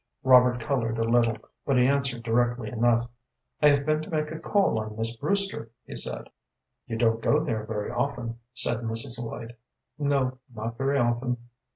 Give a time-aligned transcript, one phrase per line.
[0.23, 3.07] Robert colored a little, but he answered directly enough.
[3.61, 6.31] "I have been to make a call on Miss Brewster," he said.
[6.87, 9.21] "You don't go there very often," said Mrs.
[9.21, 9.55] Lloyd.
[9.99, 11.37] "No, not very often."